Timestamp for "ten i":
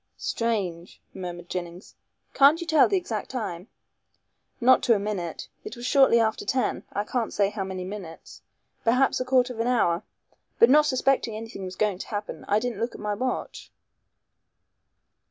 6.43-7.03